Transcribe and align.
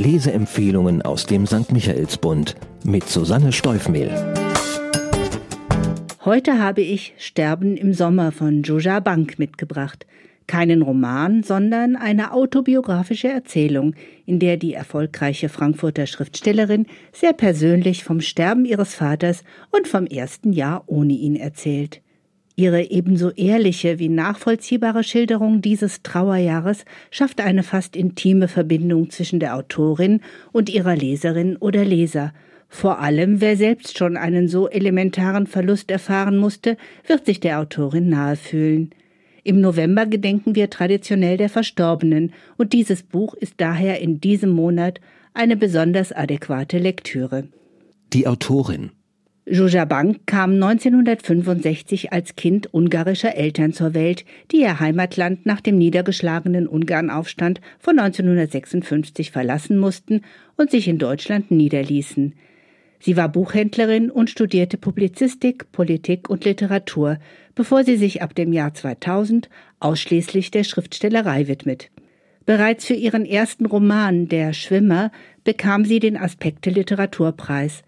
Leseempfehlungen 0.00 1.02
aus 1.02 1.26
dem 1.26 1.46
St. 1.46 1.72
Michaelsbund 1.72 2.56
mit 2.84 3.06
Susanne 3.06 3.52
Steufmehl. 3.52 4.10
Heute 6.24 6.58
habe 6.58 6.80
ich 6.80 7.12
Sterben 7.18 7.76
im 7.76 7.92
Sommer 7.92 8.32
von 8.32 8.62
Joja 8.62 9.00
Bank 9.00 9.38
mitgebracht. 9.38 10.06
Keinen 10.46 10.80
Roman, 10.80 11.42
sondern 11.42 11.96
eine 11.96 12.32
autobiografische 12.32 13.28
Erzählung, 13.28 13.94
in 14.24 14.38
der 14.38 14.56
die 14.56 14.72
erfolgreiche 14.72 15.50
Frankfurter 15.50 16.06
Schriftstellerin 16.06 16.86
sehr 17.12 17.34
persönlich 17.34 18.02
vom 18.02 18.22
Sterben 18.22 18.64
ihres 18.64 18.94
Vaters 18.94 19.44
und 19.70 19.86
vom 19.86 20.06
ersten 20.06 20.54
Jahr 20.54 20.84
ohne 20.86 21.12
ihn 21.12 21.36
erzählt. 21.36 22.00
Ihre 22.60 22.90
ebenso 22.90 23.30
ehrliche 23.30 23.98
wie 23.98 24.10
nachvollziehbare 24.10 25.02
Schilderung 25.02 25.62
dieses 25.62 26.02
Trauerjahres 26.02 26.84
schafft 27.10 27.40
eine 27.40 27.62
fast 27.62 27.96
intime 27.96 28.48
Verbindung 28.48 29.08
zwischen 29.08 29.40
der 29.40 29.56
Autorin 29.56 30.20
und 30.52 30.68
ihrer 30.68 30.94
Leserin 30.94 31.56
oder 31.56 31.86
Leser. 31.86 32.34
Vor 32.68 32.98
allem, 32.98 33.40
wer 33.40 33.56
selbst 33.56 33.96
schon 33.96 34.18
einen 34.18 34.46
so 34.46 34.68
elementaren 34.68 35.46
Verlust 35.46 35.90
erfahren 35.90 36.36
musste, 36.36 36.76
wird 37.06 37.24
sich 37.24 37.40
der 37.40 37.60
Autorin 37.60 38.10
nahe 38.10 38.36
fühlen. 38.36 38.90
Im 39.42 39.62
November 39.62 40.04
gedenken 40.04 40.54
wir 40.54 40.68
traditionell 40.68 41.38
der 41.38 41.48
Verstorbenen, 41.48 42.34
und 42.58 42.74
dieses 42.74 43.02
Buch 43.02 43.32
ist 43.32 43.54
daher 43.56 44.02
in 44.02 44.20
diesem 44.20 44.50
Monat 44.50 45.00
eine 45.32 45.56
besonders 45.56 46.12
adäquate 46.12 46.76
Lektüre. 46.76 47.44
Die 48.12 48.26
Autorin 48.26 48.90
Joja 49.46 49.84
Bank 49.84 50.26
kam 50.26 50.52
1965 50.52 52.12
als 52.12 52.36
Kind 52.36 52.72
ungarischer 52.72 53.34
Eltern 53.34 53.72
zur 53.72 53.94
Welt, 53.94 54.24
die 54.52 54.58
ihr 54.58 54.78
Heimatland 54.80 55.46
nach 55.46 55.60
dem 55.60 55.78
niedergeschlagenen 55.78 56.68
Ungarnaufstand 56.68 57.60
von 57.78 57.98
1956 57.98 59.30
verlassen 59.30 59.78
mussten 59.78 60.22
und 60.56 60.70
sich 60.70 60.88
in 60.88 60.98
Deutschland 60.98 61.50
niederließen. 61.50 62.34
Sie 63.00 63.16
war 63.16 63.30
Buchhändlerin 63.30 64.10
und 64.10 64.28
studierte 64.28 64.76
Publizistik, 64.76 65.72
Politik 65.72 66.28
und 66.28 66.44
Literatur, 66.44 67.18
bevor 67.54 67.82
sie 67.82 67.96
sich 67.96 68.20
ab 68.20 68.34
dem 68.34 68.52
Jahr 68.52 68.74
2000 68.74 69.48
ausschließlich 69.80 70.50
der 70.50 70.64
Schriftstellerei 70.64 71.48
widmet. 71.48 71.90
Bereits 72.44 72.84
für 72.84 72.94
ihren 72.94 73.24
ersten 73.24 73.64
Roman 73.64 74.28
Der 74.28 74.52
Schwimmer 74.52 75.10
bekam 75.44 75.86
sie 75.86 75.98
den 75.98 76.18
Aspekte 76.18 76.68
Literaturpreis. 76.68 77.82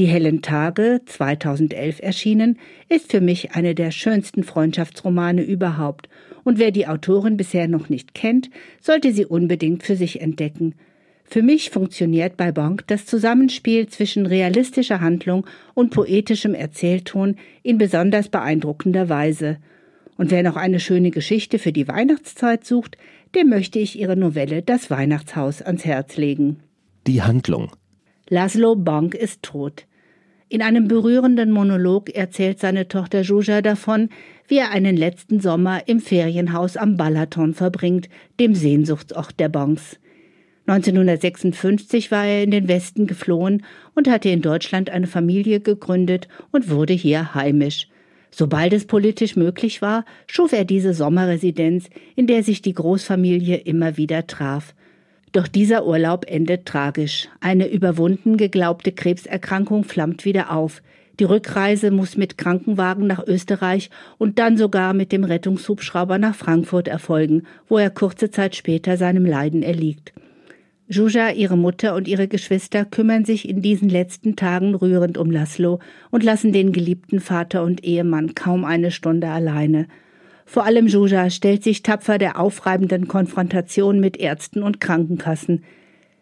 Die 0.00 0.06
hellen 0.06 0.40
Tage, 0.40 1.02
2011 1.04 2.00
erschienen, 2.00 2.58
ist 2.88 3.10
für 3.10 3.20
mich 3.20 3.52
eine 3.52 3.74
der 3.74 3.90
schönsten 3.90 4.44
Freundschaftsromane 4.44 5.42
überhaupt, 5.42 6.08
und 6.42 6.58
wer 6.58 6.70
die 6.70 6.86
Autorin 6.86 7.36
bisher 7.36 7.68
noch 7.68 7.90
nicht 7.90 8.14
kennt, 8.14 8.48
sollte 8.80 9.12
sie 9.12 9.26
unbedingt 9.26 9.82
für 9.82 9.96
sich 9.96 10.22
entdecken. 10.22 10.74
Für 11.24 11.42
mich 11.42 11.68
funktioniert 11.68 12.38
bei 12.38 12.50
Bonk 12.50 12.86
das 12.86 13.04
Zusammenspiel 13.04 13.88
zwischen 13.88 14.24
realistischer 14.24 15.02
Handlung 15.02 15.46
und 15.74 15.90
poetischem 15.90 16.54
Erzählton 16.54 17.36
in 17.62 17.76
besonders 17.76 18.30
beeindruckender 18.30 19.10
Weise. 19.10 19.58
Und 20.16 20.30
wer 20.30 20.42
noch 20.42 20.56
eine 20.56 20.80
schöne 20.80 21.10
Geschichte 21.10 21.58
für 21.58 21.72
die 21.72 21.88
Weihnachtszeit 21.88 22.64
sucht, 22.64 22.96
dem 23.34 23.50
möchte 23.50 23.78
ich 23.78 23.98
ihre 23.98 24.16
Novelle 24.16 24.62
Das 24.62 24.88
Weihnachtshaus 24.88 25.60
ans 25.60 25.84
Herz 25.84 26.16
legen. 26.16 26.60
Die 27.06 27.20
Handlung 27.20 27.72
Laszlo 28.30 28.76
Bonk 28.76 29.14
ist 29.14 29.42
tot. 29.42 29.86
In 30.52 30.62
einem 30.62 30.88
berührenden 30.88 31.52
Monolog 31.52 32.10
erzählt 32.10 32.58
seine 32.58 32.88
Tochter 32.88 33.20
Juja 33.20 33.62
davon, 33.62 34.08
wie 34.48 34.58
er 34.58 34.72
einen 34.72 34.96
letzten 34.96 35.38
Sommer 35.38 35.86
im 35.86 36.00
Ferienhaus 36.00 36.76
am 36.76 36.96
Balaton 36.96 37.54
verbringt, 37.54 38.08
dem 38.40 38.56
Sehnsuchtsort 38.56 39.38
der 39.38 39.48
Bonks. 39.48 40.00
1956 40.66 42.10
war 42.10 42.26
er 42.26 42.42
in 42.42 42.50
den 42.50 42.66
Westen 42.66 43.06
geflohen 43.06 43.64
und 43.94 44.10
hatte 44.10 44.28
in 44.28 44.42
Deutschland 44.42 44.90
eine 44.90 45.06
Familie 45.06 45.60
gegründet 45.60 46.26
und 46.50 46.68
wurde 46.68 46.94
hier 46.94 47.32
heimisch. 47.32 47.86
Sobald 48.32 48.72
es 48.72 48.88
politisch 48.88 49.36
möglich 49.36 49.80
war, 49.82 50.04
schuf 50.26 50.52
er 50.52 50.64
diese 50.64 50.94
Sommerresidenz, 50.94 51.88
in 52.16 52.26
der 52.26 52.42
sich 52.42 52.60
die 52.60 52.74
Großfamilie 52.74 53.56
immer 53.56 53.96
wieder 53.96 54.26
traf. 54.26 54.74
Doch 55.32 55.46
dieser 55.46 55.86
Urlaub 55.86 56.24
endet 56.28 56.66
tragisch. 56.66 57.28
Eine 57.40 57.68
überwunden 57.68 58.36
geglaubte 58.36 58.92
Krebserkrankung 58.92 59.84
flammt 59.84 60.24
wieder 60.24 60.52
auf. 60.52 60.82
Die 61.20 61.24
Rückreise 61.24 61.90
muss 61.90 62.16
mit 62.16 62.38
Krankenwagen 62.38 63.06
nach 63.06 63.24
Österreich 63.26 63.90
und 64.18 64.38
dann 64.38 64.56
sogar 64.56 64.94
mit 64.94 65.12
dem 65.12 65.22
Rettungshubschrauber 65.22 66.18
nach 66.18 66.34
Frankfurt 66.34 66.88
erfolgen, 66.88 67.42
wo 67.68 67.78
er 67.78 67.90
kurze 67.90 68.30
Zeit 68.30 68.56
später 68.56 68.96
seinem 68.96 69.26
Leiden 69.26 69.62
erliegt. 69.62 70.12
Juja, 70.88 71.30
ihre 71.30 71.56
Mutter 71.56 71.94
und 71.94 72.08
ihre 72.08 72.26
Geschwister 72.26 72.84
kümmern 72.84 73.24
sich 73.24 73.48
in 73.48 73.62
diesen 73.62 73.88
letzten 73.88 74.34
Tagen 74.34 74.74
rührend 74.74 75.18
um 75.18 75.30
Laszlo 75.30 75.78
und 76.10 76.24
lassen 76.24 76.52
den 76.52 76.72
geliebten 76.72 77.20
Vater 77.20 77.62
und 77.62 77.84
Ehemann 77.84 78.34
kaum 78.34 78.64
eine 78.64 78.90
Stunde 78.90 79.28
alleine. 79.28 79.86
Vor 80.50 80.64
allem 80.64 80.88
Juja 80.88 81.30
stellt 81.30 81.62
sich 81.62 81.84
tapfer 81.84 82.18
der 82.18 82.36
aufreibenden 82.36 83.06
Konfrontation 83.06 84.00
mit 84.00 84.16
Ärzten 84.16 84.64
und 84.64 84.80
Krankenkassen. 84.80 85.62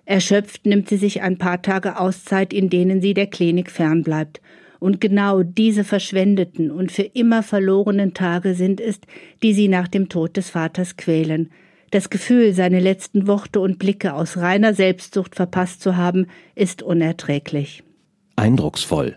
Erschöpft 0.04 0.66
nimmt 0.66 0.90
sie 0.90 0.98
sich 0.98 1.22
ein 1.22 1.38
paar 1.38 1.62
Tage 1.62 1.98
Auszeit, 1.98 2.52
in 2.52 2.68
denen 2.68 3.00
sie 3.00 3.14
der 3.14 3.28
Klinik 3.28 3.70
fernbleibt. 3.70 4.42
Und 4.80 5.00
genau 5.00 5.42
diese 5.42 5.82
verschwendeten 5.82 6.70
und 6.70 6.92
für 6.92 7.04
immer 7.04 7.42
verlorenen 7.42 8.12
Tage 8.12 8.52
sind 8.52 8.82
es, 8.82 9.00
die 9.42 9.54
sie 9.54 9.68
nach 9.68 9.88
dem 9.88 10.10
Tod 10.10 10.36
des 10.36 10.50
Vaters 10.50 10.98
quälen. 10.98 11.50
Das 11.90 12.10
Gefühl, 12.10 12.52
seine 12.52 12.80
letzten 12.80 13.28
Worte 13.28 13.60
und 13.60 13.78
Blicke 13.78 14.12
aus 14.12 14.36
reiner 14.36 14.74
Selbstsucht 14.74 15.36
verpasst 15.36 15.80
zu 15.80 15.96
haben, 15.96 16.26
ist 16.54 16.82
unerträglich. 16.82 17.82
Eindrucksvoll. 18.36 19.16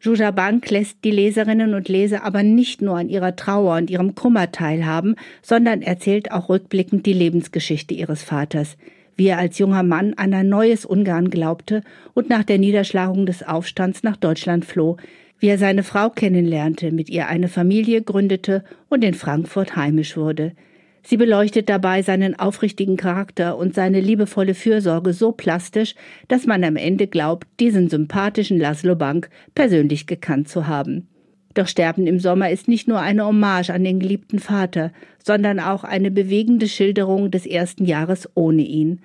Juja 0.00 0.30
Bank 0.30 0.70
lässt 0.70 0.98
die 1.02 1.10
Leserinnen 1.10 1.74
und 1.74 1.88
Leser 1.88 2.22
aber 2.24 2.44
nicht 2.44 2.80
nur 2.80 2.96
an 2.96 3.08
ihrer 3.08 3.34
Trauer 3.34 3.76
und 3.76 3.90
ihrem 3.90 4.14
Kummer 4.14 4.52
teilhaben, 4.52 5.16
sondern 5.42 5.82
erzählt 5.82 6.30
auch 6.30 6.48
rückblickend 6.48 7.04
die 7.04 7.12
Lebensgeschichte 7.12 7.94
ihres 7.94 8.22
Vaters, 8.22 8.76
wie 9.16 9.26
er 9.26 9.38
als 9.38 9.58
junger 9.58 9.82
Mann 9.82 10.14
an 10.14 10.32
ein 10.34 10.48
neues 10.48 10.84
Ungarn 10.84 11.30
glaubte 11.30 11.82
und 12.14 12.30
nach 12.30 12.44
der 12.44 12.58
Niederschlagung 12.58 13.26
des 13.26 13.42
Aufstands 13.42 14.04
nach 14.04 14.16
Deutschland 14.16 14.64
floh, 14.64 14.98
wie 15.40 15.48
er 15.48 15.58
seine 15.58 15.82
Frau 15.82 16.10
kennenlernte, 16.10 16.92
mit 16.92 17.10
ihr 17.10 17.26
eine 17.26 17.48
Familie 17.48 18.00
gründete 18.00 18.62
und 18.88 19.02
in 19.02 19.14
Frankfurt 19.14 19.74
heimisch 19.74 20.16
wurde, 20.16 20.52
Sie 21.02 21.16
beleuchtet 21.16 21.68
dabei 21.68 22.02
seinen 22.02 22.38
aufrichtigen 22.38 22.96
Charakter 22.96 23.56
und 23.56 23.74
seine 23.74 24.00
liebevolle 24.00 24.54
Fürsorge 24.54 25.12
so 25.12 25.32
plastisch, 25.32 25.94
dass 26.28 26.46
man 26.46 26.64
am 26.64 26.76
Ende 26.76 27.06
glaubt, 27.06 27.46
diesen 27.60 27.88
sympathischen 27.88 28.58
Laszlo 28.58 28.96
Bank 28.96 29.30
persönlich 29.54 30.06
gekannt 30.06 30.48
zu 30.48 30.66
haben. 30.66 31.08
Doch 31.54 31.66
Sterben 31.66 32.06
im 32.06 32.20
Sommer 32.20 32.50
ist 32.50 32.68
nicht 32.68 32.88
nur 32.88 33.00
eine 33.00 33.24
Hommage 33.24 33.70
an 33.70 33.84
den 33.84 34.00
geliebten 34.00 34.38
Vater, 34.38 34.92
sondern 35.24 35.60
auch 35.60 35.82
eine 35.82 36.10
bewegende 36.10 36.68
Schilderung 36.68 37.30
des 37.30 37.46
ersten 37.46 37.84
Jahres 37.84 38.28
ohne 38.34 38.62
ihn. 38.62 39.00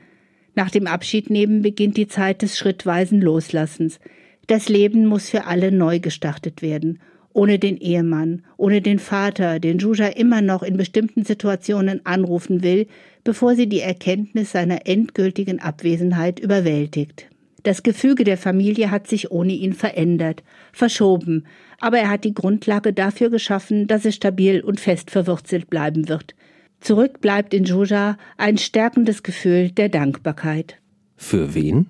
Nach 0.56 0.70
dem 0.70 0.86
Abschiednehmen 0.86 1.62
beginnt 1.62 1.98
die 1.98 2.08
Zeit 2.08 2.42
des 2.42 2.58
schrittweisen 2.58 3.22
Loslassens. 3.22 4.00
Das 4.48 4.70
Leben 4.70 5.06
muss 5.06 5.30
für 5.30 5.46
alle 5.46 5.72
neu 5.72 6.00
gestartet 6.00 6.62
werden 6.62 7.00
ohne 7.34 7.60
den 7.60 7.78
Ehemann, 7.78 8.44
ohne 8.58 8.82
den 8.82 9.00
Vater, 9.00 9.60
den 9.60 9.80
Juja 9.80 10.08
immer 10.08 10.42
noch 10.42 10.64
in 10.64 10.78
bestimmten 10.78 11.26
Situationen 11.26 12.06
anrufen 12.06 12.64
will, 12.64 12.88
bevor 13.24 13.56
sie 13.56 13.68
die 13.68 13.82
Erkenntnis 13.82 14.52
seiner 14.52 14.86
endgültigen 14.88 15.60
Abwesenheit 15.60 16.40
überwältigt. 16.40 17.28
Das 17.64 17.82
Gefüge 17.82 18.26
der 18.26 18.38
Familie 18.38 18.92
hat 18.92 19.08
sich 19.08 19.32
ohne 19.32 19.54
ihn 19.54 19.74
verändert, 19.74 20.44
verschoben, 20.74 21.46
aber 21.80 21.98
er 21.98 22.10
hat 22.10 22.26
die 22.26 22.34
Grundlage 22.34 22.94
dafür 22.94 23.30
geschaffen, 23.30 23.88
dass 23.88 24.06
es 24.06 24.16
stabil 24.16 24.62
und 24.62 24.80
fest 24.80 25.12
verwurzelt 25.12 25.70
bleiben 25.70 26.10
wird. 26.10 26.36
Zurück 26.82 27.22
bleibt 27.22 27.54
in 27.54 27.64
Juja 27.64 28.18
ein 28.38 28.58
stärkendes 28.58 29.24
Gefühl 29.24 29.72
der 29.72 29.88
Dankbarkeit. 29.88 30.76
Für 31.16 31.56
wen? 31.56 31.88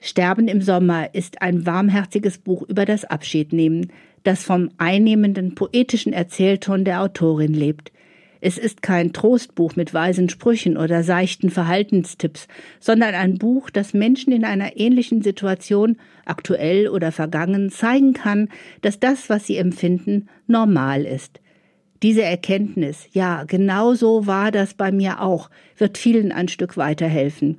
Sterben 0.00 0.48
im 0.48 0.62
Sommer 0.62 1.14
ist 1.14 1.42
ein 1.42 1.66
warmherziges 1.66 2.38
Buch 2.38 2.62
über 2.62 2.86
das 2.86 3.04
Abschiednehmen, 3.04 3.92
das 4.22 4.42
vom 4.42 4.70
einnehmenden 4.78 5.54
poetischen 5.54 6.14
Erzählton 6.14 6.84
der 6.84 7.02
Autorin 7.02 7.52
lebt. 7.52 7.92
Es 8.40 8.56
ist 8.56 8.80
kein 8.80 9.12
Trostbuch 9.12 9.76
mit 9.76 9.92
weisen 9.92 10.30
Sprüchen 10.30 10.78
oder 10.78 11.02
seichten 11.02 11.50
Verhaltenstipps, 11.50 12.48
sondern 12.78 13.14
ein 13.14 13.36
Buch, 13.36 13.68
das 13.68 13.92
Menschen 13.92 14.32
in 14.32 14.46
einer 14.46 14.78
ähnlichen 14.78 15.20
Situation, 15.20 15.98
aktuell 16.24 16.88
oder 16.88 17.12
vergangen, 17.12 17.70
zeigen 17.70 18.14
kann, 18.14 18.48
dass 18.80 18.98
das, 18.98 19.28
was 19.28 19.46
sie 19.46 19.58
empfinden, 19.58 20.28
normal 20.46 21.04
ist. 21.04 21.40
Diese 22.02 22.22
Erkenntnis, 22.22 23.06
ja, 23.12 23.44
genau 23.44 23.92
so 23.92 24.26
war 24.26 24.50
das 24.50 24.72
bei 24.72 24.90
mir 24.90 25.20
auch, 25.20 25.50
wird 25.76 25.98
vielen 25.98 26.32
ein 26.32 26.48
Stück 26.48 26.78
weiterhelfen. 26.78 27.58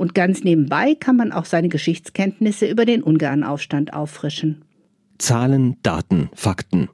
Und 0.00 0.14
ganz 0.14 0.44
nebenbei 0.44 0.94
kann 0.94 1.16
man 1.16 1.30
auch 1.30 1.44
seine 1.44 1.68
Geschichtskenntnisse 1.68 2.66
über 2.66 2.86
den 2.86 3.02
Ungarnaufstand 3.02 3.92
auffrischen. 3.92 4.64
Zahlen, 5.18 5.76
Daten, 5.82 6.30
Fakten. 6.32 6.88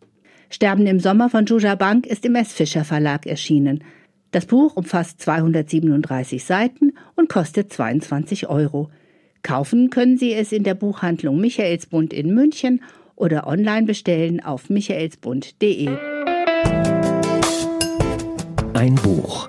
Sterben 0.50 0.88
im 0.88 0.99
Sommer 0.99 1.31
von 1.31 1.47
Juja 1.47 1.76
Bank 1.76 2.05
ist 2.05 2.25
im 2.25 2.35
S. 2.35 2.53
Fischer 2.53 2.85
Verlag 2.85 3.25
erschienen. 3.25 3.85
Das 4.32 4.47
Buch 4.47 4.75
umfasst 4.75 5.20
237 5.20 6.43
Seiten 6.43 6.94
und 7.14 7.29
kostet 7.29 7.73
22 7.73 8.49
Euro. 8.49 8.91
Kaufen 9.44 9.91
können 9.91 10.19
Sie 10.19 10.32
es 10.32 10.50
in 10.50 10.64
der 10.64 10.75
Buchhandlung 10.75 11.41
Michaelsbund 11.41 12.12
in 12.12 12.35
München 12.35 12.82
oder 13.14 13.47
online 13.47 13.87
bestellen 13.87 14.43
auf 14.43 14.69
michaelsbund.de. 14.69 15.91
Ein 18.75 18.97
Buch, 18.97 19.49